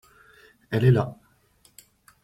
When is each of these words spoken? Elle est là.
Elle 0.71 0.85
est 0.85 0.89
là. 0.89 1.15